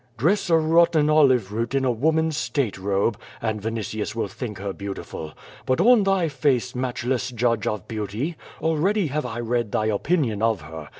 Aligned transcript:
"Dress 0.17 0.49
a 0.49 0.57
rotten 0.57 1.11
olive 1.11 1.53
root 1.53 1.75
in 1.75 1.85
a 1.85 1.91
woman's 1.91 2.35
state 2.35 2.79
robe, 2.79 3.19
and 3.39 3.61
52 3.61 3.61
QUO 3.61 3.61
VADI8. 3.61 3.75
Vinitius 3.75 4.15
will 4.15 4.27
think 4.27 4.57
her 4.57 4.73
beautiful. 4.73 5.33
But 5.67 5.79
on 5.79 6.01
thy 6.05 6.27
face, 6.27 6.73
match 6.73 7.05
less 7.05 7.29
judge 7.29 7.67
of 7.67 7.87
beauty, 7.87 8.35
already 8.61 9.05
have 9.09 9.27
I 9.27 9.39
read 9.41 9.71
thy 9.71 9.85
opinion 9.85 10.41
of 10.41 10.61
her. 10.61 10.89